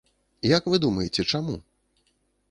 [0.57, 1.55] Як вы думаеце, чаму?